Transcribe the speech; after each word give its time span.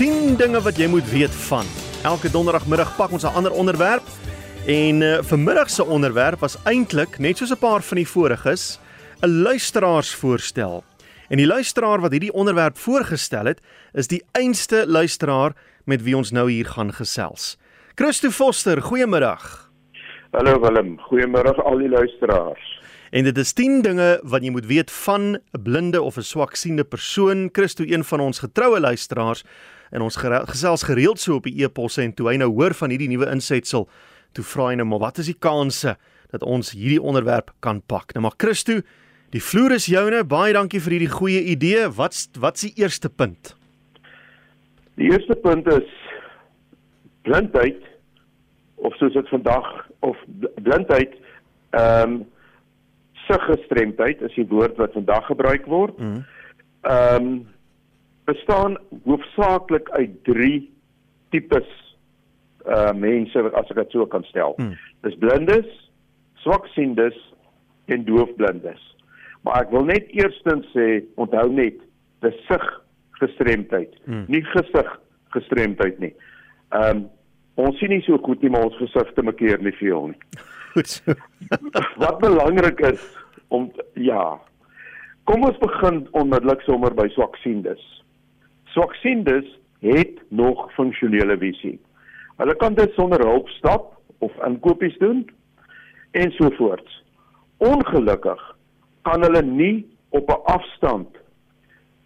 10 0.00 0.38
dinge 0.40 0.60
wat 0.64 0.78
jy 0.80 0.86
moet 0.88 1.04
weet 1.12 1.34
van. 1.44 1.66
Elke 2.08 2.30
donderdagmiddag 2.32 2.94
pak 2.96 3.12
ons 3.12 3.24
'n 3.24 3.36
ander 3.36 3.52
onderwerp 3.52 4.06
en 4.66 5.00
uh, 5.00 5.18
vanmiddag 5.20 5.70
se 5.70 5.84
onderwerp 5.84 6.40
was 6.40 6.56
eintlik 6.64 7.18
net 7.18 7.36
soos 7.36 7.52
'n 7.52 7.60
paar 7.60 7.82
van 7.82 7.96
die 7.96 8.08
voriges 8.08 8.80
'n 9.20 9.42
luisteraarsvoorstel. 9.42 10.84
En 11.28 11.36
die 11.36 11.46
luisteraar 11.46 12.00
wat 12.00 12.10
hierdie 12.10 12.32
onderwerp 12.32 12.78
voorgestel 12.78 13.44
het, 13.44 13.60
is 13.92 14.06
die 14.06 14.24
einste 14.32 14.84
luisteraar 14.86 15.52
met 15.84 16.02
wie 16.02 16.16
ons 16.16 16.30
nou 16.30 16.50
hier 16.50 16.66
gaan 16.66 16.92
gesels. 16.92 17.58
Christo 17.94 18.30
Foster, 18.30 18.82
goeiemiddag. 18.82 19.70
Hallo 20.30 20.60
Willem, 20.60 20.98
goeiemôre 20.98 21.62
al 21.62 21.78
die 21.78 21.88
luisteraars. 21.88 22.80
En 23.10 23.24
dit 23.24 23.38
is 23.38 23.52
10 23.52 23.82
dinge 23.82 24.20
wat 24.22 24.42
jy 24.42 24.50
moet 24.50 24.66
weet 24.66 24.90
van 24.90 25.22
'n 25.36 25.62
blinde 25.62 26.02
of 26.02 26.16
'n 26.16 26.22
swaksiende 26.22 26.84
persoon. 26.84 27.48
Christo, 27.52 27.84
een 27.86 28.04
van 28.04 28.20
ons 28.20 28.38
getroue 28.38 28.80
luisteraars 28.80 29.44
en 29.90 30.04
ons 30.06 30.16
gesels 30.16 30.86
gereeld 30.86 31.20
so 31.20 31.40
op 31.40 31.48
die 31.48 31.64
e-posse 31.64 32.02
en 32.02 32.14
toe 32.14 32.30
hy 32.30 32.36
nou 32.40 32.50
hoor 32.52 32.74
van 32.78 32.90
hierdie 32.94 33.10
nuwe 33.10 33.30
insetsel, 33.32 33.88
toe 34.32 34.44
vra 34.46 34.70
hy 34.70 34.80
nou 34.80 34.86
maar 34.90 35.02
wat 35.08 35.18
is 35.22 35.30
die 35.30 35.38
kanse 35.38 35.96
dat 36.30 36.46
ons 36.46 36.72
hierdie 36.76 37.02
onderwerp 37.02 37.50
kan 37.64 37.82
pak. 37.90 38.14
Nou 38.14 38.22
maar 38.28 38.38
Christo, 38.38 38.80
die 39.34 39.42
vloer 39.42 39.74
is 39.78 39.88
joune. 39.90 40.22
Baie 40.24 40.54
dankie 40.54 40.80
vir 40.82 40.96
hierdie 40.96 41.12
goeie 41.12 41.42
idee. 41.52 41.88
Wat's 41.96 42.28
wat's 42.38 42.66
die 42.66 42.74
eerste 42.78 43.10
punt? 43.10 43.54
Die 45.00 45.10
eerste 45.10 45.34
punt 45.42 45.66
is 45.74 45.88
blindheid 47.26 47.82
of 48.76 48.94
soos 48.98 49.14
dit 49.16 49.28
vandag 49.28 49.66
of 50.06 50.18
blindheid 50.62 51.16
ehm 51.70 52.20
um, 52.20 52.20
siggestremdheid 53.30 54.22
is 54.26 54.34
die 54.34 54.46
woord 54.50 54.78
wat 54.80 54.94
vandag 54.96 55.26
gebruik 55.30 55.66
word. 55.70 55.98
Mhm. 55.98 56.22
Ehm 56.82 57.24
mm 57.24 57.32
um, 57.32 57.48
bestaan 58.30 58.78
hoofsaaklik 59.04 59.90
uit 59.98 60.16
3 60.28 60.54
tipes 61.34 61.68
uh 62.66 62.92
mense 62.92 63.42
wat 63.42 63.56
as 63.58 63.70
ek 63.72 63.82
dit 63.82 63.94
so 63.96 64.06
kan 64.06 64.24
stel. 64.28 64.56
Mm. 64.60 64.74
Dis 65.06 65.16
blindes, 65.22 65.68
swaksiendes 66.44 67.16
en 67.90 68.04
doofblindes. 68.04 68.82
Maar 69.46 69.64
ek 69.64 69.72
wil 69.74 69.86
net 69.88 70.10
eerstens 70.16 70.68
sê 70.74 71.00
onthou 71.20 71.48
net 71.52 71.78
dis 72.24 72.36
sig 72.48 72.66
gestremdheid, 73.20 73.94
mm. 74.04 74.26
nie 74.28 74.42
gesig 74.52 74.92
gestremdheid 75.36 75.98
nie. 76.04 76.12
Ehm 76.76 77.04
um, 77.04 77.08
ons 77.60 77.76
sien 77.76 77.90
nie 77.92 78.00
so 78.06 78.16
goed 78.24 78.40
nie, 78.40 78.48
maar 78.52 78.70
ons 78.70 78.78
gesigte 78.80 79.22
makkeer 79.26 79.60
nie 79.60 79.74
veel 79.76 80.12
nie. 80.12 80.20
Goed. 80.74 80.92
Wat 82.02 82.20
belangrik 82.22 82.78
is 82.86 83.02
om 83.48 83.66
ja. 83.98 84.38
Kom 85.28 85.42
ons 85.44 85.58
begin 85.58 86.04
onmiddellik 86.16 86.62
sommer 86.64 86.94
by 86.94 87.08
swaksiendes. 87.16 87.82
Swaksiendes 88.74 89.46
het 89.80 90.20
nog 90.28 90.68
funksionele 90.74 91.36
visie. 91.38 91.78
Hulle 92.36 92.56
kan 92.56 92.74
dit 92.74 92.92
sonder 92.96 93.22
hulp 93.26 93.48
stap 93.48 93.94
of 94.18 94.32
inkopies 94.46 94.96
doen 94.98 95.24
en 96.10 96.30
so 96.36 96.50
voort. 96.58 96.88
Ongelukkig 97.56 98.40
kan 99.02 99.22
hulle 99.24 99.42
nie 99.42 99.86
op 100.08 100.30
'n 100.30 100.42
afstand 100.44 101.08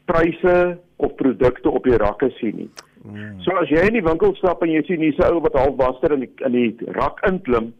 pryse 0.04 0.78
of 0.96 1.14
produkte 1.14 1.70
op 1.70 1.84
die 1.84 1.96
rakke 1.96 2.30
sien 2.30 2.56
nie. 2.56 2.70
Mm. 3.02 3.40
So 3.40 3.50
as 3.56 3.68
jy 3.68 3.86
in 3.86 3.92
die 3.92 4.08
winkel 4.08 4.34
stap 4.34 4.62
en 4.62 4.70
jy 4.70 4.82
sien 4.82 5.00
hier's 5.00 5.18
'n 5.18 5.32
ou 5.32 5.40
wat 5.40 5.52
half 5.52 5.76
waster 5.76 6.12
in 6.12 6.20
die 6.20 6.32
in 6.44 6.52
die 6.52 6.76
rak 6.86 7.26
inklim, 7.26 7.72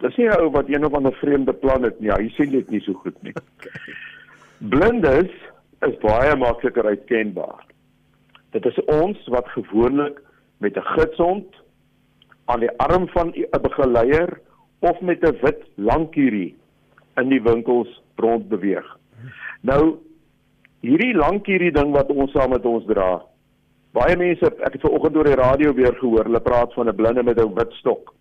Dis 0.00 0.16
nie 0.16 0.28
'n 0.28 0.40
ou 0.40 0.50
wat 0.50 0.68
een 0.68 0.84
of 0.84 0.94
ander 0.94 1.12
vreemde 1.12 1.52
plan 1.52 1.82
het 1.82 2.00
nie. 2.00 2.12
Hy 2.12 2.28
sien 2.36 2.50
dit 2.50 2.70
nie 2.70 2.80
so 2.80 2.92
goed 2.92 3.16
nie. 3.22 3.32
Blindes 4.72 5.32
is 5.88 5.96
baie 6.02 6.36
makliker 6.36 6.84
uitkenbaar. 6.84 7.64
Dit 8.56 8.64
is 8.70 8.78
ons 8.88 9.26
wat 9.32 9.48
gewoonlik 9.52 10.20
met 10.64 10.76
'n 10.76 10.88
gidshond 10.96 11.48
aan 12.44 12.60
die 12.60 12.72
arm 12.78 13.08
van 13.08 13.34
'n 13.34 13.62
begeleier 13.62 14.40
of 14.78 15.00
met 15.00 15.20
'n 15.24 15.38
wit 15.42 15.62
lankierie 15.74 16.56
in 17.16 17.28
die 17.28 17.42
winkels 17.42 18.02
rond 18.16 18.48
beweeg. 18.48 18.96
Nou 19.60 19.98
hierdie 20.80 21.14
lankierie 21.14 21.72
ding 21.72 21.92
wat 21.92 22.10
ons 22.10 22.32
saam 22.32 22.50
met 22.50 22.64
ons 22.64 22.84
dra. 22.86 23.22
Baie 23.92 24.16
mense, 24.16 24.46
ek 24.46 24.72
het 24.72 24.80
vanoggend 24.80 25.14
deur 25.14 25.24
die 25.24 25.40
radio 25.40 25.72
weer 25.74 25.94
gehoor, 25.94 26.24
hulle 26.24 26.40
praat 26.40 26.72
van 26.72 26.88
'n 26.88 26.94
blinde 26.94 27.22
met 27.22 27.40
'n 27.40 27.54
wit 27.54 27.72
stok. 27.72 28.14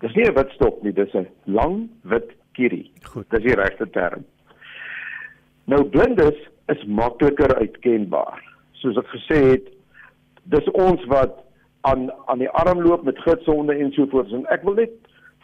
Dis 0.00 0.14
nie 0.14 0.24
'n 0.28 0.34
wit 0.34 0.50
stok 0.50 0.82
nie, 0.82 0.92
dis 0.92 1.14
'n 1.14 1.28
lang 1.44 1.88
wit 2.02 2.30
kierie. 2.52 2.90
Goed, 3.02 3.30
dis 3.30 3.42
die 3.42 3.54
regte 3.54 3.90
term. 3.90 4.24
Nou 5.64 5.84
blindes 5.84 6.48
is 6.66 6.84
makliker 6.84 7.54
uitkenbaar. 7.56 8.53
Soos 8.84 9.00
ek 9.00 9.08
gesê 9.14 9.40
het, 9.54 9.68
dis 10.52 10.66
ons 10.76 11.00
wat 11.08 11.38
aan 11.88 12.10
aan 12.28 12.42
die 12.42 12.50
arm 12.60 12.82
loop 12.84 13.04
met 13.08 13.20
gidsonde 13.24 13.76
en 13.80 13.92
so 13.96 14.04
voort. 14.12 14.32
En 14.36 14.44
ek 14.52 14.64
wil 14.68 14.76
net 14.76 14.92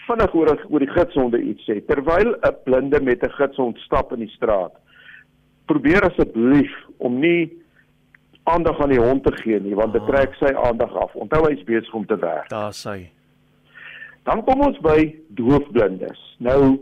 vinnig 0.05 0.35
oor 0.37 0.53
oor 0.69 0.85
die 0.85 0.93
gidsonde 0.93 1.41
iets 1.53 1.65
sê. 1.69 1.79
Terwyl 1.89 2.35
'n 2.37 2.57
blinde 2.65 3.01
met 3.01 3.25
'n 3.25 3.33
gidsond 3.39 3.79
stap 3.87 4.13
in 4.13 4.21
die 4.25 4.35
straat, 4.37 4.77
probeer 5.67 6.05
asseblief 6.11 6.73
om 6.99 7.21
nie 7.21 7.53
aandag 8.45 8.81
aan 8.81 8.93
die 8.93 9.01
hond 9.01 9.25
te 9.25 9.33
gee 9.43 9.61
nie, 9.61 9.75
want 9.75 9.93
dit 9.93 10.03
ah. 10.03 10.09
trek 10.09 10.35
sy 10.35 10.53
aandag 10.55 10.95
af. 10.97 11.15
Onthou 11.15 11.45
hy's 11.49 11.65
besig 11.65 11.95
om 11.95 12.07
te 12.07 12.19
werk. 12.19 12.49
Daar 12.49 12.73
sê 12.73 13.09
Dan 14.25 14.45
kom 14.45 14.61
ons 14.61 14.79
by 14.85 15.15
doofblindes. 15.29 16.37
Nou 16.39 16.79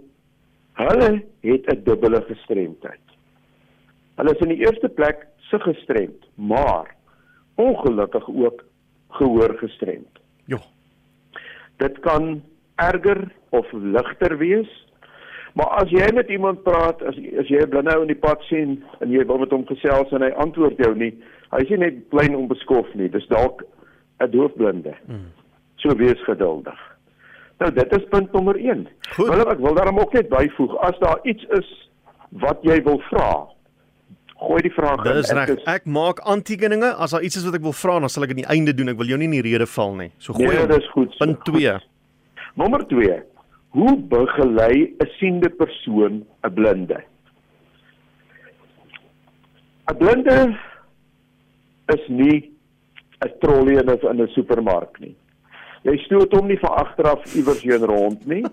hulle 0.73 1.23
het 1.41 1.67
'n 1.71 1.83
dubbele 1.85 2.23
gestremdheid. 2.27 3.08
Hulle 4.19 4.35
is 4.35 4.43
in 4.43 4.51
die 4.55 4.63
eerste 4.65 4.89
plek 4.89 5.27
sig 5.51 5.63
gestremd, 5.63 6.27
maar 6.35 6.95
ongelukkig 7.55 8.29
ook 8.29 8.65
gehoor 9.19 9.55
gestremd. 9.59 10.19
Ja. 10.45 10.59
Dit 11.77 11.99
kan 11.99 12.43
erger 12.75 13.33
of 13.49 13.73
ligter 13.73 14.39
wees. 14.39 14.71
Maar 15.53 15.67
as 15.67 15.91
jy 15.91 16.13
met 16.15 16.29
iemand 16.29 16.63
praat, 16.63 17.03
as 17.03 17.17
as 17.39 17.49
jy 17.49 17.63
'n 17.63 17.69
blinde 17.69 17.95
ou 17.95 18.03
in 18.03 18.13
die 18.13 18.23
pad 18.27 18.43
sien 18.43 18.85
en 19.01 19.11
jy 19.11 19.27
wil 19.27 19.39
met 19.39 19.51
hom 19.51 19.67
gesels 19.67 20.13
en 20.13 20.23
hy 20.23 20.31
antwoord 20.31 20.77
jou 20.77 20.95
nie, 20.95 21.15
hy 21.51 21.63
is 21.63 21.69
nie 21.69 21.79
net 21.79 21.95
klein 22.11 22.37
onbeskof 22.37 22.95
nie, 22.95 23.09
dis 23.09 23.27
dalk 23.27 23.65
'n 24.21 24.31
doofblinde. 24.31 24.95
Mm. 25.07 25.33
So 25.77 25.97
wees 25.97 26.23
geduldig. 26.25 26.79
Nou 27.59 27.73
dit 27.73 27.97
is 27.97 28.09
punt 28.09 28.33
nommer 28.33 28.57
1. 28.57 28.89
Wil 29.17 29.51
ek 29.51 29.59
wil 29.59 29.75
daarom 29.75 29.99
ook 29.99 30.13
net 30.13 30.29
byvoeg 30.29 30.77
as 30.77 30.99
daar 30.99 31.19
iets 31.23 31.45
is 31.45 31.91
wat 32.31 32.59
jy 32.63 32.83
wil 32.83 32.99
vra. 32.99 33.49
Gooi 34.39 34.61
die 34.63 34.71
vraag 34.71 35.03
in. 35.05 35.17
Dis 35.19 35.33
reg. 35.35 35.51
Ek 35.67 35.87
maak 35.91 36.21
aantekeninge 36.23 36.93
as 36.95 37.11
daar 37.11 37.25
iets 37.27 37.37
is 37.41 37.45
wat 37.49 37.57
ek 37.59 37.65
wil 37.67 37.75
vra, 37.75 37.99
dan 38.05 38.13
sal 38.13 38.23
ek 38.27 38.31
aan 38.37 38.43
die 38.45 38.51
einde 38.55 38.75
doen. 38.75 38.93
Ek 38.93 38.99
wil 39.01 39.11
jou 39.11 39.19
nie 39.19 39.27
in 39.27 39.35
die 39.39 39.43
rede 39.43 39.67
val 39.67 39.97
nie. 39.99 40.13
So 40.23 40.33
gooi 40.37 40.47
Nee, 40.53 40.67
dis 40.71 40.87
goed. 40.95 41.11
So 41.19 41.25
punt 41.25 41.43
2. 41.49 41.75
Nommer 42.55 42.85
2. 42.87 43.19
Hoe 43.75 43.97
begelei 44.13 44.95
'n 45.03 45.09
siende 45.19 45.51
persoon 45.51 46.23
'n 46.45 46.55
blinde? 46.55 47.03
'n 49.91 49.97
Blinde 49.99 50.57
is 51.95 52.05
nie 52.09 52.51
'n 53.25 53.33
trolley 53.41 53.75
in 53.83 53.91
'n 53.91 53.99
in 54.11 54.23
'n 54.23 54.29
supermark 54.35 55.01
nie. 55.01 55.17
Jy 55.83 55.97
stoot 56.05 56.33
hom 56.33 56.47
nie 56.47 56.59
van 56.59 56.75
agteraf 56.85 57.35
iewers 57.35 57.63
heen 57.63 57.85
rond 57.87 58.27
nie. 58.27 58.45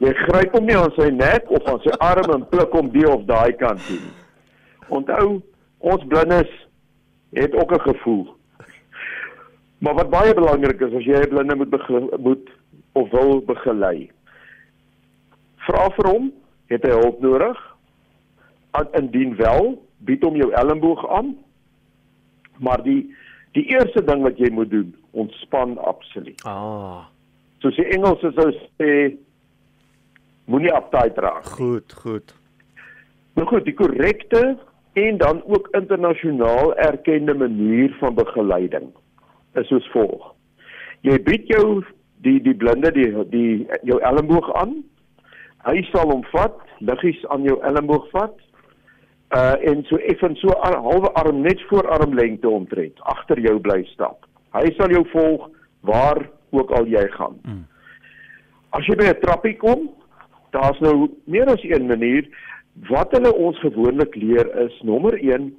Jy 0.00 0.12
gryp 0.26 0.52
hom 0.54 0.66
nie 0.66 0.76
aan 0.76 0.92
sy 0.96 1.10
nek 1.10 1.50
of 1.50 1.66
aan 1.66 1.80
sy 1.80 1.90
arm 1.98 2.30
en 2.34 2.46
pluk 2.48 2.72
hom 2.72 2.90
die 2.90 3.06
of 3.08 3.24
daai 3.26 3.52
kant 3.52 3.80
toe 3.86 3.96
nie. 3.98 4.14
Onthou, 4.88 5.42
ons 5.78 6.04
blindes 6.08 6.50
het 7.32 7.54
ook 7.54 7.72
'n 7.72 7.80
gevoel. 7.80 8.36
Maar 9.78 9.94
wat 9.94 10.10
baie 10.10 10.34
belangrik 10.34 10.80
is 10.80 10.94
as 10.94 11.04
jy 11.04 11.20
'n 11.20 11.28
blinde 11.28 11.56
moet 11.56 12.18
moet 12.18 12.50
of 12.92 13.10
wil 13.10 13.40
begelei. 13.40 14.10
Vra 15.56 15.90
vir 15.90 16.08
hom, 16.08 16.32
het 16.66 16.82
hy 16.82 16.90
hulp 16.90 17.20
nodig? 17.20 17.76
En 18.70 18.88
indien 18.92 19.36
wel, 19.36 19.82
bied 19.98 20.22
hom 20.22 20.36
jou 20.36 20.52
elmboog 20.52 21.08
aan. 21.08 21.36
Maar 22.58 22.82
die 22.82 23.14
die 23.52 23.66
eerste 23.70 24.04
ding 24.04 24.22
wat 24.22 24.38
jy 24.38 24.50
moet 24.50 24.70
doen 24.70 24.94
ontspan 25.10 25.78
absoluut. 25.78 26.42
Ah. 26.44 27.06
Soos 27.58 27.76
die 27.76 27.86
Engelse 27.94 28.32
sou 28.34 28.50
sê 28.52 29.16
moenie 30.44 30.74
uptight 30.74 31.18
raak. 31.18 31.46
Goed, 31.46 31.92
goed. 31.92 32.34
Nou 33.34 33.46
goed, 33.48 33.64
die 33.64 33.74
korrekte 33.74 34.58
en 34.94 35.18
dan 35.18 35.42
ook 35.44 35.68
internasionaal 35.70 36.74
erkende 36.76 37.34
manier 37.34 37.96
van 37.98 38.14
begeleiding 38.14 38.90
is 39.52 39.66
soos 39.66 39.90
volg. 39.90 40.34
Jy 41.00 41.18
bied 41.22 41.50
jou 41.50 41.82
die 42.24 42.38
die 42.42 42.54
blinde 42.54 42.92
die 42.94 43.10
die 43.30 43.66
jou 43.82 43.98
elmboog 44.00 44.52
aan. 44.60 44.78
Hy 45.66 45.82
sal 45.90 46.10
hom 46.12 46.22
vat, 46.30 46.56
liggies 46.78 47.20
aan 47.34 47.42
jou 47.46 47.58
elmboog 47.62 48.06
vat. 48.14 48.36
Uh 49.34 49.56
en 49.66 49.82
so 49.90 49.98
effens 50.12 50.40
so 50.40 50.54
halwe 50.62 51.10
arm 51.20 51.42
net 51.42 51.62
voor 51.68 51.88
armlengte 51.90 52.48
omtrent 52.48 53.00
agter 53.00 53.40
jou 53.40 53.58
bly 53.60 53.82
stap. 53.90 54.26
Hy 54.54 54.70
sal 54.78 54.94
jou 54.94 55.04
volg 55.12 55.50
waar 55.80 56.22
ook 56.54 56.70
al 56.70 56.86
jy 56.86 57.04
gaan. 57.18 57.38
Mm. 57.42 57.64
As 58.70 58.86
jy 58.86 58.96
by 58.96 59.10
'n 59.10 59.20
trappie 59.20 59.56
kom, 59.56 59.90
daar's 60.50 60.78
nou 60.80 61.10
meer 61.26 61.50
as 61.50 61.62
een 61.62 61.86
manier 61.86 62.28
wat 62.88 63.12
hulle 63.12 63.34
ons 63.34 63.58
gewoonlik 63.58 64.14
leer 64.14 64.46
is 64.66 64.80
nommer 64.82 65.14
1 65.14 65.52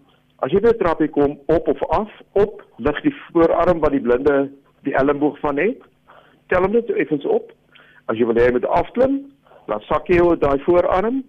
As 0.44 0.52
jy 0.52 0.60
by 0.60 0.74
'n 0.74 0.78
trappie 0.78 1.08
kom 1.10 1.40
op 1.48 1.68
of 1.68 1.84
af, 1.90 2.12
op 2.34 2.64
lig 2.78 3.02
die 3.02 3.16
voorarm 3.32 3.80
wat 3.80 3.92
die 3.92 4.02
blinde 4.02 4.52
die 4.84 4.94
elmboog 4.94 5.40
van 5.40 5.58
het. 5.58 5.80
Tel 6.48 6.62
hom 6.62 6.72
net 6.72 6.90
effens 6.90 7.26
op. 7.26 7.52
As 8.06 8.18
jy 8.18 8.26
wil 8.26 8.36
hê 8.36 8.46
hy 8.46 8.52
moet 8.52 8.68
afklim, 8.68 9.32
laat 9.68 9.82
sak 9.88 10.08
jy 10.08 10.20
daai 10.40 10.60
voorarm 10.68 11.24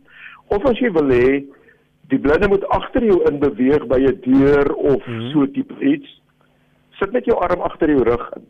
of 0.48 0.64
as 0.64 0.78
jy 0.78 0.90
wil 0.92 1.08
hê 1.08 1.44
die 2.10 2.18
blinde 2.18 2.48
moet 2.48 2.66
agter 2.68 3.04
jou 3.04 3.22
in 3.30 3.38
beweeg 3.38 3.86
by 3.86 3.98
'n 3.98 4.20
deur 4.20 4.74
of 4.74 5.06
mm 5.06 5.14
-hmm. 5.14 5.30
so 5.30 5.46
tipe 5.46 5.74
iets, 5.80 6.20
sit 6.98 7.12
net 7.12 7.24
jou 7.24 7.38
arm 7.38 7.60
agter 7.60 7.88
jou 7.88 8.02
rug 8.02 8.30
in. 8.36 8.44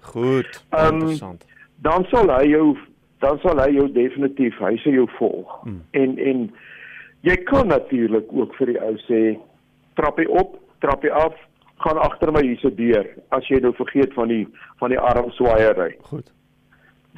Goed. 0.00 0.64
Um, 0.70 0.94
Interessant. 0.94 1.44
Dan 1.76 2.04
sal 2.10 2.28
hy 2.28 2.48
jou 2.48 2.76
dan 3.22 3.38
sal 3.42 3.60
hy 3.62 3.72
jou 3.74 3.88
definitief, 3.92 4.58
hy 4.62 4.76
sal 4.82 4.96
jou 5.00 5.08
volg. 5.18 5.58
Mm. 5.66 5.82
En 5.90 6.18
en 6.18 6.42
jy 7.26 7.36
kan 7.50 7.70
natuurlik 7.70 8.30
ook 8.30 8.54
vir 8.60 8.74
die 8.74 8.80
ou 8.82 8.94
sê 9.06 9.22
trappie 9.98 10.28
op, 10.30 10.56
trappie 10.84 11.12
af, 11.12 11.34
gaan 11.82 11.98
agter 12.02 12.32
my 12.34 12.42
hierse 12.42 12.70
deur 12.74 13.06
as 13.34 13.46
jy 13.50 13.60
nou 13.62 13.72
vergeet 13.78 14.14
van 14.18 14.30
die 14.30 14.44
van 14.82 14.94
die 14.94 15.00
armswaaiery. 15.10 15.92
Goed. 16.10 16.30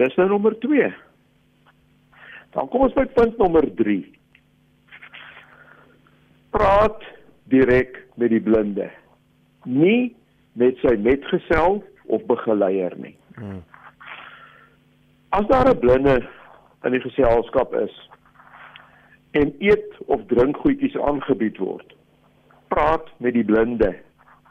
Dis 0.00 0.16
nou 0.16 0.28
nommer 0.30 0.56
2. 0.60 0.88
Dan 2.56 2.68
kom 2.72 2.86
ons 2.86 2.96
by 2.96 3.06
punt 3.14 3.38
nommer 3.40 3.66
3. 3.78 3.98
Praat 6.54 7.04
direk 7.52 7.98
met 8.20 8.32
die 8.32 8.42
blinde. 8.42 8.88
Nie 9.64 10.12
met 10.58 10.80
sy 10.84 10.96
metgesel 10.98 11.80
of 12.10 12.24
begeleier 12.28 12.96
nie. 12.98 13.14
Hmm. 13.36 13.60
As 15.30 15.46
daar 15.46 15.68
'n 15.70 15.78
blinde 15.78 16.28
in 16.84 16.92
die 16.92 17.00
geselskap 17.00 17.74
is 17.74 18.10
en 19.30 19.54
eet 19.58 19.98
of 20.06 20.20
drink 20.26 20.56
goedjies 20.56 20.96
aangebied 20.96 21.58
word, 21.58 21.94
praat 22.68 23.06
met 23.16 23.34
die 23.34 23.44
blinde 23.44 23.94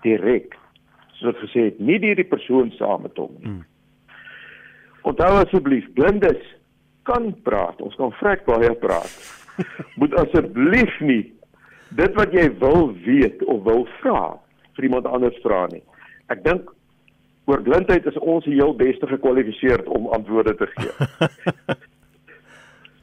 direk. 0.02 0.56
Soos 1.12 1.36
ek 1.36 1.42
gesê 1.44 1.64
het, 1.64 1.80
nie 1.80 2.00
deur 2.00 2.16
die 2.16 2.28
persoon 2.28 2.72
saam 2.72 3.02
met 3.02 3.18
hom 3.18 3.36
nie. 3.40 3.48
Hmm. 3.48 3.66
Onthou 5.02 5.34
asseblief, 5.44 5.88
blindes 5.94 6.42
kan 7.04 7.34
praat. 7.44 7.82
Ons 7.82 7.96
kan 7.96 8.12
vrek 8.12 8.46
baie 8.46 8.72
praat. 8.76 9.12
Moet 10.00 10.16
asseblief 10.16 11.00
nie 11.00 11.34
dit 11.98 12.16
wat 12.16 12.34
jy 12.36 12.46
wil 12.62 12.92
weet 13.06 13.44
of 13.50 13.64
wil 13.66 13.88
vra 14.00 14.38
vir 14.78 14.84
iemand 14.84 15.08
anders 15.10 15.40
vra 15.44 15.66
nie. 15.74 15.82
Ek 16.30 16.44
dink 16.46 16.70
oor 17.50 17.62
blindheid 17.66 18.06
is 18.06 18.18
ons 18.18 18.46
die 18.46 18.58
heel 18.58 18.76
beste 18.78 19.08
gekwalifiseerd 19.10 19.88
om 19.88 20.10
antwoorde 20.18 20.56
te 20.56 20.68
gee. 20.76 20.94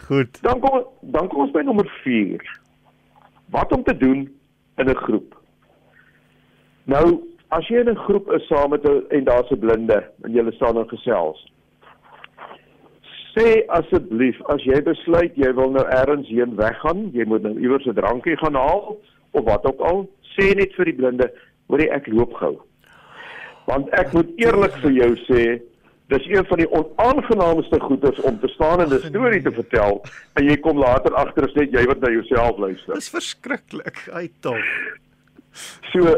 Goed. 0.06 0.38
Dan 0.42 0.60
kom 0.62 0.84
dan 1.00 1.28
kom 1.28 1.46
ons 1.46 1.54
by 1.54 1.64
nommer 1.66 1.88
4. 2.02 2.42
Wat 3.50 3.72
om 3.74 3.82
te 3.82 3.96
doen 3.96 4.28
in 4.76 4.90
'n 4.90 5.02
groep? 5.06 5.34
Nou, 6.84 7.22
as 7.48 7.68
jy 7.68 7.82
in 7.82 7.90
'n 7.90 8.04
groep 8.06 8.30
is 8.32 8.46
saam 8.46 8.70
met 8.70 8.86
'n 8.86 9.04
en 9.08 9.24
daar's 9.24 9.50
'n 9.50 9.58
blinde 9.58 10.10
en 10.22 10.32
julle 10.32 10.52
staan 10.52 10.78
en 10.78 10.88
gesels, 10.88 11.52
sê 13.34 13.66
asseblief 13.66 14.42
as 14.42 14.62
jy 14.62 14.82
besluit 14.82 15.36
jy 15.36 15.54
wil 15.54 15.70
nou 15.70 15.86
elders 15.88 16.28
heen 16.28 16.56
weggaan, 16.56 17.10
jy 17.12 17.24
moet 17.24 17.42
nou 17.42 17.58
iewers 17.58 17.86
'n 17.86 17.94
drankie 17.94 18.36
gaan 18.36 18.54
haal 18.54 19.00
of 19.30 19.44
wat 19.44 19.66
ook 19.66 19.80
al, 19.80 20.08
sê 20.36 20.54
net 20.54 20.74
vir 20.74 20.84
die 20.84 20.94
blinde, 20.94 21.32
hoorie 21.66 21.90
ek 21.90 22.06
loop 22.06 22.34
gou. 22.34 22.62
Want 23.66 23.90
ek 23.98 24.12
moet 24.14 24.28
eerlik 24.40 24.76
vir 24.82 24.94
jou 24.94 25.08
sê, 25.26 25.46
dis 26.12 26.28
een 26.30 26.46
van 26.46 26.60
die 26.62 26.68
onaangenaamste 26.70 27.80
goeders 27.82 28.20
om 28.28 28.38
te 28.40 28.48
staan 28.54 28.80
en 28.84 28.92
'n 28.94 29.08
storie 29.08 29.42
te 29.42 29.52
vertel 29.52 30.02
en 30.38 30.44
jy 30.44 30.56
kom 30.62 30.78
later 30.78 31.14
agter 31.14 31.48
as 31.48 31.54
net 31.54 31.72
jy 31.72 31.84
wat 31.86 32.00
na 32.00 32.10
jouself 32.10 32.58
luister. 32.58 32.94
Dis 32.94 33.10
verskriklik, 33.10 34.08
uit 34.12 34.32
tog. 34.40 34.62
So 35.92 36.14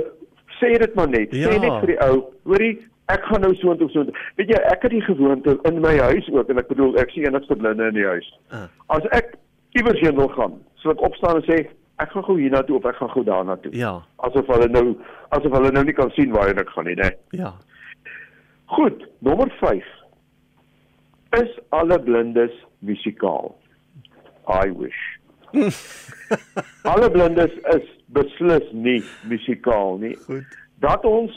sê 0.60 0.76
dit 0.78 0.94
maar 0.94 1.08
net. 1.08 1.32
Ja. 1.32 1.48
Sê 1.48 1.60
net 1.60 1.80
vir 1.80 1.86
die 1.86 2.00
ou, 2.04 2.34
hoorie, 2.44 2.74
ek 3.08 3.24
gaan 3.30 3.40
nou 3.40 3.54
so 3.54 3.72
intoe 3.72 3.88
so. 3.94 4.04
Weet 4.36 4.52
jy, 4.52 4.60
ek 4.72 4.82
het 4.82 4.92
die 4.92 5.04
gewoonte 5.06 5.58
in 5.70 5.80
my 5.80 5.96
huis 6.10 6.28
ook 6.28 6.48
en 6.48 6.58
ek 6.58 6.68
bedoel 6.68 6.96
ek 7.00 7.10
sien 7.10 7.24
enigste 7.24 7.56
blinde 7.56 7.88
in 7.88 7.94
die 7.94 8.08
huis. 8.08 8.28
Uh. 8.52 8.66
As 8.86 9.06
ek 9.16 9.36
iewers 9.78 10.00
heen 10.00 10.16
wil 10.16 10.28
gaan, 10.36 10.58
sal 10.82 10.92
ek 10.92 11.04
opstaan 11.08 11.40
en 11.40 11.46
sê 11.48 11.62
ek 12.02 12.12
gaan 12.14 12.24
gou 12.24 12.36
hiernatoe 12.38 12.76
of 12.78 12.86
ek 12.88 12.98
gaan 13.00 13.10
gou 13.14 13.24
daarna 13.26 13.56
toe. 13.62 13.72
Ja. 13.76 13.94
Asof 14.26 14.46
hulle 14.52 14.68
nou 14.70 14.84
asof 15.36 15.52
hulle 15.56 15.72
nou 15.74 15.84
nie 15.84 15.96
kan 15.96 16.10
sien 16.16 16.32
waar 16.34 16.52
ek 16.54 16.70
gaan 16.74 16.86
nie, 16.90 16.96
né? 16.98 17.10
Ja. 17.36 17.52
Goed, 18.74 19.06
nommer 19.24 19.50
5. 19.60 19.86
Is 21.38 21.58
alle 21.76 21.98
blindes 22.04 22.54
musikaal? 22.84 23.54
I 24.48 24.70
wish. 24.72 25.00
alle 26.92 27.10
blindes 27.10 27.52
is 27.74 27.90
beslis 28.16 28.72
nie 28.72 29.00
musikaal 29.28 29.98
nie. 30.04 30.14
Goed. 30.28 30.58
Dat 30.84 31.04
ons 31.08 31.34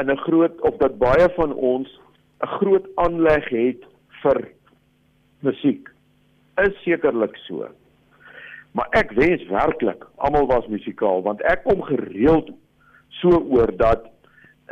in 0.00 0.10
'n 0.10 0.22
groot 0.26 0.60
of 0.60 0.76
dat 0.80 0.98
baie 0.98 1.28
van 1.36 1.54
ons 1.54 1.88
'n 2.42 2.52
groot 2.58 2.86
aanleg 2.94 3.48
het 3.48 3.84
vir 4.22 4.48
musiek 5.40 5.88
is 6.56 6.74
sekerlik 6.84 7.36
so. 7.46 7.68
Maar 8.72 8.88
ek 8.90 9.12
wens 9.18 9.44
werklik 9.48 10.04
almal 10.16 10.46
was 10.46 10.66
musikaal 10.72 11.22
want 11.22 11.42
ek 11.52 11.64
kom 11.64 11.82
gereeld 11.82 12.50
so 13.20 13.42
oor 13.52 13.72
dat 13.76 14.08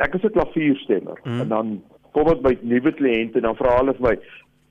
ek 0.01 0.15
is 0.17 0.23
'n 0.23 0.33
klavierstemmer 0.37 1.19
mm. 1.23 1.39
en 1.41 1.47
dan 1.47 1.67
kom 2.11 2.27
ek 2.31 2.41
by 2.41 2.57
nuwe 2.61 2.91
kliënte 2.97 3.39
en 3.39 3.47
dan 3.49 3.59
vra 3.59 3.77
hulle 3.77 3.93
vir 3.99 4.07
my: 4.07 4.15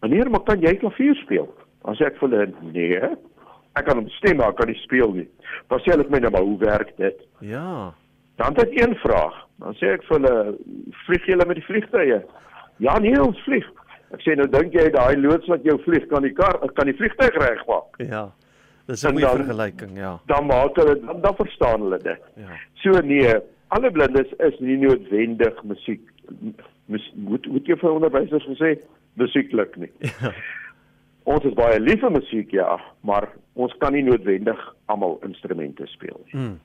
"Meneer, 0.03 0.31
maar 0.31 0.45
kan 0.45 0.61
jy 0.61 0.75
klavier 0.77 1.15
speel?" 1.23 1.49
Dan 1.85 1.97
sê 1.97 2.07
ek 2.11 2.19
vir 2.19 2.29
hulle: 2.29 2.53
"Nee, 2.73 3.01
ek 3.79 3.85
kan 3.87 3.97
hom 3.97 4.09
stem, 4.19 4.37
maar 4.37 4.53
ek 4.53 4.57
kan 4.57 4.69
nie 4.69 4.83
speel 4.83 5.13
nie." 5.13 5.29
Dan 5.69 5.79
sê 5.81 5.95
hulle 5.95 6.05
vir 6.05 6.17
my: 6.17 6.19
"Nou, 6.19 6.31
maar 6.31 6.49
hoe 6.49 6.59
werk 6.59 6.97
dit?" 6.97 7.19
Ja. 7.41 7.95
Dan 8.37 8.55
het 8.55 8.67
ek 8.67 8.81
een 8.81 8.95
vraag. 8.95 9.37
Dan 9.59 9.75
sê 9.75 9.95
ek 9.95 10.05
vir 10.05 10.21
hulle, 10.21 10.57
"Vlieg 11.07 11.27
julle 11.27 11.47
met 11.47 11.57
die 11.57 11.69
vliegtye?" 11.69 12.25
"Ja, 12.79 12.99
nee, 12.99 13.23
ons 13.23 13.41
vlieg." 13.45 13.67
Ek 14.13 14.21
sê 14.21 14.35
nou 14.37 14.49
dink 14.51 14.73
jy 14.75 14.91
daai 14.91 15.17
loods 15.17 15.47
wat 15.47 15.63
jou 15.63 15.79
vlieg 15.85 16.07
kan 16.11 16.23
die 16.23 16.35
kar 16.35 16.59
kan 16.75 16.87
die 16.87 16.97
vliegtyg 16.99 17.37
regmaak? 17.39 17.95
Ja. 17.99 18.31
Dis 18.91 19.05
'n 19.07 19.17
goeie 19.17 19.33
vergelyking, 19.41 19.97
ja. 19.99 20.13
Dan 20.27 20.47
maak 20.47 20.77
hulle 20.77 20.97
dan, 21.01 21.21
dan 21.21 21.35
verstaan 21.39 21.87
hulle 21.87 21.99
dit. 21.99 22.23
Ja. 22.37 22.57
So 22.83 23.01
nee, 23.01 23.35
alle 23.69 23.91
blindes 23.91 24.33
is 24.39 24.59
nie 24.59 24.77
noodwendig 24.77 25.63
musiek 25.63 26.01
mus, 26.87 27.13
moet 27.15 27.47
moet 27.47 27.67
jy 27.67 27.77
vir 27.77 27.91
onderwysers 27.91 28.47
gesê 28.55 28.79
musieklik 29.15 29.77
nie. 29.77 29.93
Ja. 30.23 30.33
Ons 31.37 31.45
is 31.45 31.55
baie 31.55 31.77
lief 31.79 32.01
vir 32.01 32.11
musiek 32.11 32.51
ja, 32.51 32.81
maar 33.07 33.29
ons 33.55 33.75
kan 33.79 33.93
nie 33.93 34.03
noodwendig 34.03 34.59
almal 34.87 35.19
instrumente 35.23 35.87
speel 35.87 36.17
nie. 36.25 36.41
Mm 36.41 36.59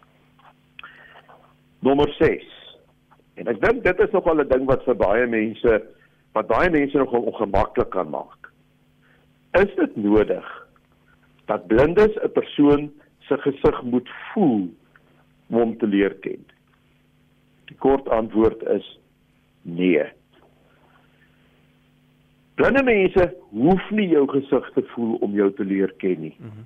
nommer 1.85 2.09
6. 2.17 2.45
En 3.39 3.49
ek 3.51 3.59
dink 3.61 3.83
dit 3.85 3.99
is 4.05 4.13
nogal 4.15 4.41
'n 4.41 4.49
ding 4.49 4.65
wat 4.65 4.83
vir 4.87 4.97
baie 4.97 5.27
mense 5.27 5.81
wat 6.33 6.47
baie 6.47 6.69
mense 6.69 6.97
nogal 6.97 7.27
ongemaklik 7.31 7.89
kan 7.89 8.09
maak. 8.09 8.51
Is 9.53 9.71
dit 9.75 9.95
nodig 9.95 10.47
dat 11.45 11.67
blindes 11.67 12.15
'n 12.23 12.31
persoon 12.33 12.91
se 13.19 13.37
gesig 13.37 13.81
moet 13.83 14.09
voel 14.33 14.73
om 15.47 15.55
hom 15.57 15.77
te 15.77 15.87
leer 15.87 16.13
ken? 16.13 16.45
Die 17.65 17.77
kort 17.77 18.09
antwoord 18.09 18.63
is 18.63 18.99
nee. 19.61 20.03
Blinde 22.55 22.83
mense 22.83 23.35
hoef 23.49 23.89
nie 23.89 24.07
jou 24.07 24.27
gesig 24.27 24.71
te 24.73 24.83
voel 24.93 25.15
om 25.15 25.33
jou 25.33 25.53
te 25.53 25.63
leer 25.63 25.93
ken 25.97 26.19
nie. 26.19 26.35
Mm 26.39 26.49
-hmm. 26.49 26.65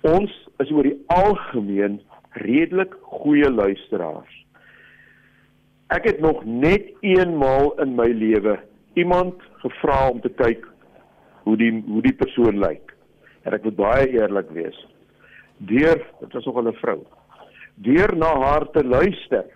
Ons 0.00 0.48
is 0.62 0.70
oor 0.70 0.86
die 0.86 0.98
algemeen 1.06 2.00
redelik 2.30 2.94
goeie 3.00 3.50
luisteraars. 3.50 4.44
Ek 5.94 6.04
het 6.04 6.20
nog 6.20 6.44
net 6.44 6.92
eenmaal 7.00 7.72
in 7.82 7.94
my 7.94 8.08
lewe 8.12 8.58
iemand 8.94 9.42
gevra 9.62 10.08
om 10.10 10.20
te 10.20 10.30
kyk 10.38 10.66
hoe 11.42 11.56
die 11.56 11.72
hoe 11.86 12.02
die 12.02 12.14
persoon 12.14 12.58
lyk. 12.58 12.85
En 13.46 13.54
ek 13.54 13.62
moet 13.68 13.78
baie 13.78 14.08
eerlik 14.10 14.50
wees. 14.50 14.78
Deur, 15.70 16.02
dit 16.20 16.32
was 16.32 16.44
nog 16.44 16.58
'n 16.62 16.72
vrou. 16.82 17.00
Deur 17.74 18.16
na 18.16 18.30
haar 18.40 18.70
te 18.70 18.84
luister, 18.84 19.46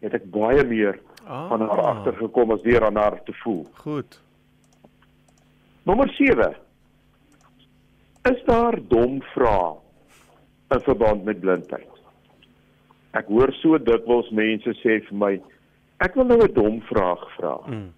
het 0.00 0.14
ek 0.14 0.30
baie 0.30 0.64
meer 0.64 1.00
ah. 1.26 1.48
van 1.48 1.60
haar 1.60 1.80
agtergekom 1.92 2.50
as 2.50 2.62
deur 2.62 2.84
aan 2.84 2.96
haar 2.96 3.22
te 3.24 3.32
voel. 3.32 3.66
Goed. 3.72 4.20
Nommer 5.82 6.08
7. 6.08 6.56
Is 8.22 8.44
daar 8.44 8.78
dom 8.88 9.22
vrae 9.22 9.78
in 10.70 10.80
verband 10.80 11.24
met 11.24 11.40
blindheid? 11.40 11.88
Ek 13.10 13.26
hoor 13.26 13.52
so 13.52 13.78
dikwels 13.78 14.30
mense 14.30 14.74
sê 14.84 15.00
vir 15.08 15.16
my, 15.16 15.32
ek 15.98 16.14
wil 16.14 16.24
nou 16.24 16.42
'n 16.42 16.52
dom 16.54 16.80
vraag 16.80 17.24
vra. 17.36 17.58
Mm. 17.66 17.92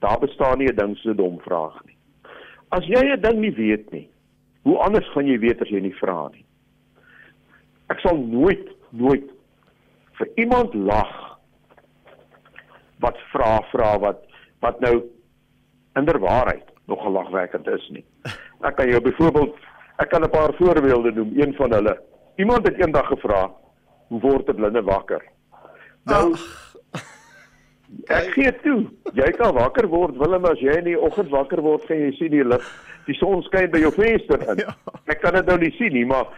Daar 0.00 0.18
bestaan 0.18 0.58
nie 0.58 0.68
'n 0.68 0.76
ding 0.76 0.96
so 0.96 1.14
dom 1.14 1.38
vraag 1.38 1.84
nie. 1.84 1.96
As 2.68 2.84
jy 2.84 3.02
'n 3.12 3.20
ding 3.20 3.38
nie 3.40 3.54
weet 3.54 3.92
nie, 3.92 4.08
hoe 4.68 4.78
anders 4.84 5.08
gaan 5.14 5.26
jy 5.26 5.38
weet 5.40 5.62
as 5.64 5.70
jy 5.72 5.80
nie 5.80 5.96
vra 5.96 6.28
nie? 6.28 6.44
Ek 7.88 8.02
sal 8.04 8.20
nooit 8.20 8.66
nooit 8.90 9.24
vir 10.18 10.28
iemand 10.42 10.74
lag 10.74 11.12
wat 13.04 13.20
vra 13.32 13.58
vra 13.72 13.94
wat 14.02 14.24
wat 14.64 14.80
nou 14.84 14.96
inderwaarheid 15.98 16.66
nog 16.90 17.02
gelagwekkend 17.04 17.68
is 17.72 17.88
nie. 17.94 18.04
Ek 18.66 18.76
kan 18.76 18.90
jou 18.90 19.00
byvoorbeeld 19.04 19.56
ek 20.02 20.10
kan 20.10 20.22
'n 20.24 20.30
paar 20.30 20.52
voorbeelde 20.58 21.12
noem. 21.12 21.32
Een 21.34 21.54
van 21.54 21.72
hulle, 21.72 21.94
iemand 22.36 22.66
het 22.66 22.78
eendag 22.78 23.06
gevra, 23.06 23.50
hoe 24.08 24.20
word 24.20 24.48
'n 24.48 24.54
blinde 24.54 24.82
wakker? 24.82 25.22
Nou 26.04 26.36
Ek 28.12 28.30
gee 28.36 28.52
toe. 28.62 28.82
Jy 29.16 29.30
kan 29.38 29.54
wakker 29.56 29.88
word 29.88 30.16
Willem 30.20 30.44
as 30.48 30.60
jy 30.60 30.76
in 30.80 30.88
die 30.90 30.98
oggend 30.98 31.30
wakker 31.32 31.60
word 31.64 31.88
en 31.92 32.02
jy 32.06 32.12
sien 32.18 32.32
die 32.34 32.44
lig, 32.44 32.64
die 33.08 33.16
son 33.16 33.42
skyn 33.46 33.70
by 33.72 33.80
jou 33.84 33.92
venster 33.96 34.44
in. 34.52 34.62
Ja. 34.66 34.74
Ek 35.08 35.22
kan 35.22 35.36
dit 35.38 35.46
nou 35.48 35.56
nie 35.60 35.72
sien 35.78 35.94
nie, 35.96 36.04
maar 36.08 36.28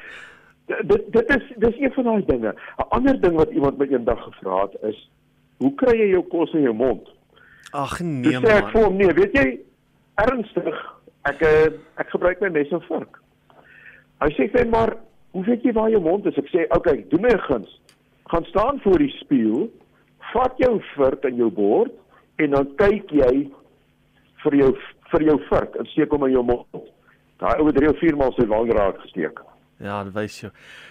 dit 0.71 1.09
dit 1.15 1.33
is 1.35 1.49
dis 1.65 1.81
een 1.83 1.95
van 1.97 2.07
daai 2.11 2.27
dinge. 2.29 2.53
'n 2.55 2.87
Ander 2.97 3.19
ding 3.21 3.35
wat 3.39 3.51
iemand 3.51 3.79
my 3.79 3.89
eendag 3.91 4.23
gevra 4.29 4.63
het 4.63 4.77
is, 4.93 5.01
hoe 5.59 5.75
kry 5.75 5.97
jy 5.99 6.09
jou 6.15 6.23
kos 6.31 6.55
in 6.55 6.63
jou 6.69 6.75
mond? 6.75 7.11
Ag 7.73 7.99
nee 8.01 8.39
man. 8.39 8.47
Dis 8.47 8.55
ek 8.55 8.71
voel 8.75 8.91
nee, 8.95 9.15
weet 9.15 9.35
jy 9.35 9.47
ernstig, 10.23 10.79
ek 11.29 11.43
eh, 11.43 11.67
ek 11.99 12.15
gebruik 12.15 12.41
my 12.41 12.51
mes 12.55 12.71
en 12.71 12.83
vork. 12.87 13.19
Hy 14.21 14.31
sê 14.37 14.51
vir 14.53 14.69
maar, 14.71 14.95
hoe 15.33 15.45
weet 15.45 15.65
jy 15.65 15.73
waar 15.73 15.91
jou 15.91 16.01
mond 16.03 16.27
is? 16.27 16.39
Ek 16.39 16.51
sê, 16.53 16.67
"Oké, 16.69 16.77
okay, 16.79 17.05
doen 17.09 17.23
my 17.23 17.35
'n 17.35 17.47
guns. 17.49 17.81
Gaan 18.31 18.45
staan 18.45 18.81
voor 18.81 18.99
die 18.99 19.15
spieël, 19.19 19.71
vat 20.33 20.55
jou 20.59 20.81
vork 20.95 21.25
in 21.25 21.37
jou 21.37 21.51
bord 21.51 21.93
en 22.37 22.51
dan 22.51 22.67
kyk 22.81 23.13
jy 23.13 23.35
vir 24.45 24.57
jou 24.63 24.73
vir 25.11 25.23
jou 25.27 25.39
vork 25.49 25.77
en 25.77 25.87
steek 25.91 26.13
hom 26.15 26.27
in 26.29 26.37
jou 26.37 26.43
mond. 26.47 26.91
Daai 27.43 27.57
ou 27.59 27.67
het 27.67 27.79
3 27.79 27.89
of 27.91 27.99
4 27.99 28.19
maal 28.19 28.35
sy 28.37 28.47
wangraak 28.47 29.01
gesteek. 29.03 29.41
Ja, 29.81 30.03
dit 30.05 30.13
wys 30.15 30.37
jou. 30.43 30.51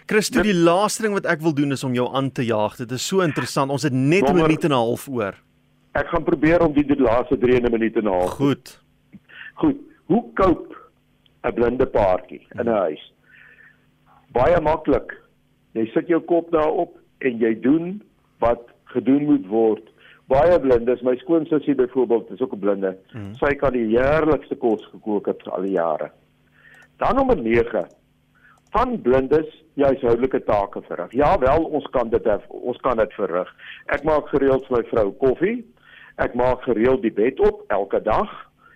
Christo, 0.10 0.42
die 0.44 0.56
laaste 0.56 1.06
ding 1.06 1.14
wat 1.14 1.28
ek 1.30 1.44
wil 1.46 1.54
doen 1.54 1.76
is 1.76 1.86
om 1.86 1.94
jou 1.94 2.08
aan 2.18 2.32
te 2.34 2.44
jaag. 2.48 2.80
Dit 2.82 2.92
is 2.98 3.06
so 3.06 3.22
interessant. 3.22 3.72
Ons 3.72 3.86
het 3.86 3.94
net 3.94 4.28
'n 4.28 4.36
minuut 4.36 4.64
en 4.66 4.72
'n 4.72 4.82
half 4.82 5.08
oor. 5.08 5.36
Ek 5.94 6.08
gaan 6.08 6.24
probeer 6.24 6.62
om 6.66 6.74
die, 6.74 6.84
die 6.84 7.00
laaste 7.00 7.38
3 7.38 7.56
in 7.58 7.66
'n 7.66 7.72
minuut 7.72 7.96
en 7.96 8.04
'n 8.04 8.12
half. 8.12 8.30
Goed. 8.30 8.80
Goed. 9.54 9.78
Hoe 10.06 10.24
koop 10.34 10.76
'n 11.44 11.54
blinde 11.54 11.86
paartjie 11.86 12.42
in 12.60 12.66
'n 12.66 12.76
huis? 12.86 13.14
Baie 14.34 14.62
maklik. 14.62 15.14
Jy 15.74 15.86
sit 15.94 16.08
jou 16.08 16.22
kop 16.22 16.52
daarop 16.52 16.98
en 17.20 17.38
jy 17.38 17.60
doen 17.62 18.02
wat 18.40 18.62
gedoen 18.94 19.26
moet 19.30 19.48
word. 19.48 19.86
Baie 20.30 20.60
blindes, 20.62 21.02
my 21.02 21.16
skoonsussie 21.18 21.76
byvoorbeeld, 21.76 22.32
is 22.36 22.42
ook 22.42 22.54
'n 22.54 22.60
blinde. 22.60 22.98
Mm 23.14 23.22
-hmm. 23.22 23.36
Sy 23.36 23.56
kan 23.56 23.74
die 23.74 23.88
heerlikste 23.98 24.56
kos 24.56 24.86
gekook 24.92 25.26
het 25.26 25.42
vir 25.44 25.54
al 25.54 25.62
die 25.62 25.78
jare. 25.78 26.12
Dan 26.98 27.16
nommer 27.16 27.38
9 27.38 27.88
van 28.70 29.02
blindes 29.02 29.50
die 29.74 29.86
huishoudelike 29.86 30.44
take 30.44 30.82
verrig. 30.82 31.12
Ja 31.12 31.38
wel, 31.40 31.64
ons 31.64 31.88
kan 31.90 32.10
dit 32.10 32.24
hef, 32.24 32.48
ons 32.48 32.78
kan 32.78 32.98
dit 32.98 33.14
verrig. 33.14 33.56
Ek 33.86 34.04
maak 34.04 34.28
gereeld 34.28 34.66
vir 34.68 34.78
my 34.78 34.84
vrou 34.90 35.12
koffie. 35.12 35.66
Ek 36.16 36.34
maak 36.34 36.62
gereeld 36.62 37.02
die 37.02 37.14
bed 37.14 37.40
op 37.40 37.64
elke 37.68 38.02
dag. 38.02 38.30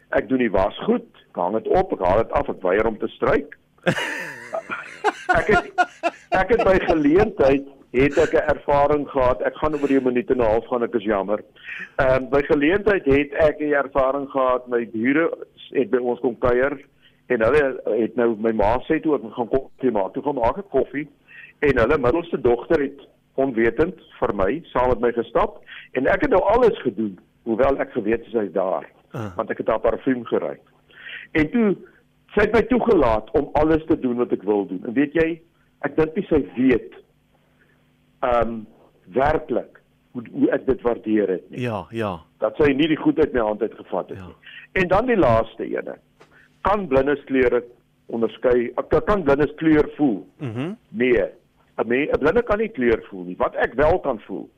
Ek 0.10 0.29
doen 0.29 0.38
die 0.38 0.51
was 0.51 0.77
goed. 0.88 1.05
Ek 1.34 1.41
hang 1.41 1.58
dit 1.60 1.67
op, 1.67 1.93
ek 1.93 2.05
haal 2.05 2.17
dit 2.24 2.32
af, 2.32 2.50
ek 2.50 2.62
weier 2.62 2.88
om 2.88 2.98
te 2.98 3.08
stryk. 3.08 3.58
ek 5.39 5.48
het 5.51 5.65
ek 6.34 6.50
het 6.55 6.63
by 6.63 6.77
geleentheid 6.88 7.67
het 7.94 8.18
ek 8.18 8.34
'n 8.34 8.50
ervaring 8.56 9.10
gehad. 9.10 9.42
Ek 9.42 9.56
gaan 9.56 9.74
oor 9.74 9.88
die 9.88 10.02
minuut 10.02 10.30
en 10.30 10.38
'n 10.38 10.50
half 10.52 10.68
gaan 10.68 10.84
ek 10.84 10.96
is 10.96 11.04
jammer. 11.04 11.40
Ehm 11.96 12.24
um, 12.24 12.30
by 12.30 12.42
geleentheid 12.42 13.06
het 13.06 13.34
ek 13.34 13.60
'n 13.60 13.74
ervaring 13.74 14.30
gehad. 14.30 14.68
My 14.68 14.90
bure 14.92 15.38
het 15.70 15.90
by 15.90 15.98
ons 15.98 16.20
kom 16.20 16.38
kuier 16.38 16.80
en 17.28 17.42
hulle 17.42 17.82
het 17.86 18.16
nou 18.16 18.36
my 18.40 18.52
ma 18.52 18.80
sê 18.88 19.00
toe 19.02 19.16
ek 19.16 19.22
gaan 19.34 19.48
koffie 19.48 19.92
maak. 19.92 20.14
Toe 20.14 20.24
gaan 20.24 20.36
maak 20.36 20.58
ek 20.58 20.70
koffie 20.70 21.08
en 21.60 21.78
hulle 21.78 21.98
middelste 21.98 22.42
dogter 22.42 22.82
het 22.82 23.00
onwetend 23.36 23.96
vir 24.20 24.34
my 24.36 24.62
saam 24.64 24.90
met 24.90 25.00
my 25.00 25.12
gestap 25.12 25.62
en 25.92 26.08
ek 26.08 26.22
het 26.22 26.30
nou 26.30 26.42
alles 26.42 26.82
gedoen 26.82 27.20
hoewel 27.44 27.78
ek 27.78 27.92
geweet 27.92 28.26
het 28.26 28.34
sy's 28.34 28.52
daar 28.54 28.86
uh. 29.14 29.36
want 29.36 29.50
ek 29.50 29.58
het 29.58 29.68
haar 29.68 29.80
parfuum 29.80 30.26
geruik. 30.26 30.62
En 31.32 31.50
toe 31.52 31.76
sy 32.34 32.42
het 32.42 32.54
my 32.54 32.62
toegelaat 32.62 33.32
om 33.32 33.50
alles 33.54 33.86
te 33.86 34.00
doen 34.00 34.18
wat 34.18 34.32
ek 34.32 34.44
wil 34.44 34.66
doen. 34.68 34.82
En 34.86 34.94
weet 34.94 35.14
jy, 35.14 35.42
ek 35.86 35.98
dink 35.98 36.16
nie 36.16 36.26
sy 36.30 36.42
weet 36.56 37.02
ehm 38.24 38.50
um, 38.50 38.58
werklik 39.13 39.82
hoe 40.13 40.24
hoe 40.32 40.50
ek 40.56 40.65
dit 40.65 40.82
waardeer 40.82 41.30
het 41.36 41.50
nie. 41.50 41.62
Ja, 41.62 41.86
ja. 41.89 42.22
Dat 42.44 42.58
sy 42.62 42.72
nie 42.72 42.88
die 42.88 43.00
goedheid 43.00 43.34
my 43.34 43.44
hand 43.44 43.62
uit 43.62 43.75
gevat 43.75 44.10
het 44.10 44.18
ja. 44.18 44.25
nie. 44.25 44.36
En 44.82 44.88
dan 44.88 45.10
die 45.10 45.20
laaste 45.20 45.65
ene 45.68 45.98
kan 46.62 46.88
blindes 46.88 47.24
kleure 47.30 47.63
onderskei. 48.06 48.72
Ek 48.80 48.94
kan 49.06 49.24
blindes 49.24 49.53
kleur 49.60 49.89
voel. 49.98 50.22
Mhm. 50.38 50.60
Mm 50.60 50.77
nee. 50.89 51.30
'n 51.75 51.89
'n 51.89 52.20
blinde 52.20 52.44
kan 52.44 52.60
nie 52.60 52.70
kleur 52.70 53.01
voel 53.10 53.24
nie. 53.24 53.38
Wat 53.38 53.56
ek 53.56 53.74
wel 53.74 54.00
kan 54.00 54.20
voel 54.20 54.50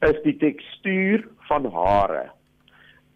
is 0.00 0.22
die 0.24 0.36
tekstuur 0.36 1.26
van 1.48 1.66
hare. 1.72 2.30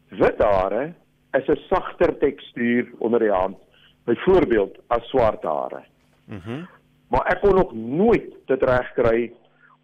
Wit 0.09 0.43
hare 0.43 0.93
is 1.33 1.49
'n 1.49 1.61
sagter 1.69 2.19
tekstuur 2.19 2.93
onder 2.99 3.21
die 3.21 3.33
hand, 3.33 3.57
byvoorbeeld 4.05 4.79
as 4.87 5.09
swart 5.09 5.43
hare. 5.43 5.83
Mhm. 6.27 6.51
Mm 6.51 6.69
maar 7.09 7.27
ek 7.33 7.41
kon 7.41 7.55
nog 7.55 7.73
nooit 7.75 8.31
dit 8.47 8.63
regkry 8.63 9.33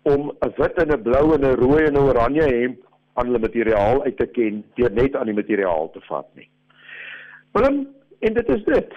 om 0.03 0.31
'n 0.31 0.53
wit 0.57 0.79
en 0.83 0.93
'n 0.93 1.03
blou 1.03 1.35
en 1.35 1.45
'n 1.45 1.61
rooi 1.61 1.85
en 1.85 1.95
'n 1.95 2.09
oranje 2.09 2.43
hemp 2.43 2.79
aan 3.15 3.27
hulle 3.27 3.39
materiaal 3.39 4.03
uit 4.05 4.17
te 4.17 4.27
ken 4.27 4.65
deur 4.75 4.93
net 4.93 5.17
aan 5.17 5.27
die 5.27 5.35
materiaal 5.35 5.91
te 5.91 6.01
vat 6.09 6.27
nie. 6.35 6.49
Willem, 7.53 7.89
en 8.21 8.35
dit 8.35 8.49
is 8.49 8.65
dit. 8.65 8.93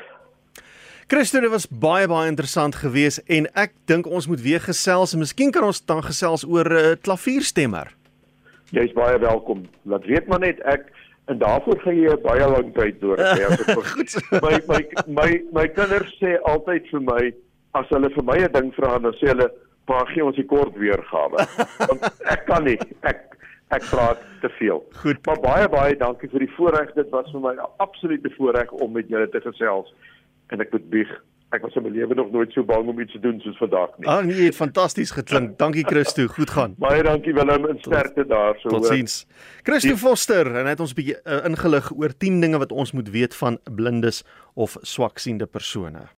Christo, 1.07 1.39
dit 1.39 1.51
was 1.51 1.67
baie 1.67 2.07
baie 2.07 2.29
interessant 2.31 2.75
geweest 2.75 3.19
en 3.27 3.47
ek 3.59 3.73
dink 3.85 4.07
ons 4.07 4.27
moet 4.27 4.41
weer 4.41 4.61
gesels 4.63 5.13
en 5.13 5.19
miskien 5.19 5.51
kan 5.51 5.63
ons 5.67 5.85
dan 5.85 6.03
gesels 6.03 6.45
oor 6.47 6.65
'n 6.65 6.77
uh, 6.77 6.91
eh, 6.91 6.97
klavierstemmer. 7.01 7.91
Jy's 8.71 8.93
baie 8.93 9.19
welkom. 9.19 9.65
Laat 9.83 10.05
weet 10.05 10.27
maar 10.27 10.39
net 10.39 10.59
ek 10.61 10.91
en 11.25 11.37
daarvoor 11.37 11.79
gaan 11.79 11.95
jy 11.95 12.15
baie 12.23 12.47
lank 12.49 12.73
tyd 12.75 12.99
deur 13.01 13.17
hê 13.17 13.45
as 13.45 13.59
ek 13.61 13.77
my 14.45 14.55
my 14.67 14.81
my 15.07 15.29
my 15.51 15.67
kinders 15.67 16.15
sê 16.19 16.39
altyd 16.49 16.87
vir 16.91 17.01
my 17.01 17.23
as 17.73 17.89
hulle 17.89 18.09
vir 18.09 18.23
my 18.23 18.37
'n 18.39 18.51
ding 18.53 18.73
vra 18.77 18.97
dan 18.99 19.13
sê 19.19 19.27
hulle 19.33 19.49
pa 19.89 20.05
gee 20.13 20.23
ons 20.25 20.35
die 20.35 20.47
kort 20.47 20.75
weergawe. 20.79 21.45
Want 21.89 22.09
ek 22.35 22.45
kan 22.47 22.63
nie. 22.63 22.79
Ek 23.01 23.29
ek 23.73 23.85
praat 23.89 24.21
te 24.41 24.49
veel. 24.59 24.83
Goed. 25.01 25.19
Maar 25.25 25.39
baie 25.41 25.67
baie 25.69 25.97
dankie 25.97 26.29
vir 26.29 26.45
die 26.45 26.53
voorreg. 26.57 26.93
Dit 26.93 27.09
was 27.09 27.29
vir 27.31 27.41
my 27.41 27.53
'n 27.55 27.69
absolute 27.85 28.29
voorreg 28.37 28.71
om 28.71 28.91
met 28.91 29.09
julle 29.09 29.29
te 29.29 29.41
gesels. 29.41 29.93
En 30.53 30.61
ek 30.61 30.71
moet 30.71 30.89
bieg, 30.89 31.09
ek 31.53 31.61
was 31.61 31.75
in 31.75 31.83
my 31.83 31.89
lewe 31.89 32.15
nog 32.17 32.31
nooit 32.31 32.51
so 32.53 32.63
bang 32.63 32.87
om 32.87 32.99
iets 32.99 33.11
te 33.11 33.19
doen 33.19 33.39
soos 33.41 33.57
vandag 33.57 33.97
nie. 33.97 34.07
Ah 34.07 34.21
nee, 34.25 34.51
fantasties 34.53 35.11
geklink. 35.11 35.57
Dankie 35.57 35.85
Christo, 35.85 36.27
goed 36.27 36.49
gaan. 36.49 36.75
baie 36.87 37.03
dankie 37.03 37.33
Willem 37.33 37.65
en 37.69 37.79
sterkte 37.81 38.25
daar 38.25 38.57
so. 38.61 38.69
Totsiens. 38.69 39.25
Christo 39.63 39.95
Foster 39.95 40.49
en 40.49 40.65
hy 40.65 40.75
het 40.75 40.79
ons 40.79 40.93
'n 40.93 40.99
bietjie 41.01 41.17
uh, 41.25 41.45
ingelig 41.45 41.91
oor 41.95 42.13
10 42.17 42.41
dinge 42.41 42.57
wat 42.57 42.71
ons 42.71 42.91
moet 42.91 43.09
weet 43.09 43.35
van 43.35 43.59
blindes 43.75 44.23
of 44.53 44.77
swaksiende 44.81 45.45
persone. 45.45 46.09